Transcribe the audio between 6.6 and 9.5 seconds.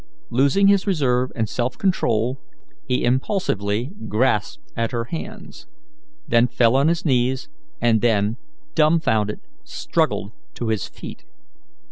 on his knees, and then, dumfounded,